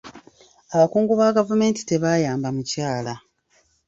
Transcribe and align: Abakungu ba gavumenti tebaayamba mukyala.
Abakungu 0.73 1.13
ba 1.19 1.35
gavumenti 1.37 1.81
tebaayamba 1.89 2.49
mukyala. 2.55 3.13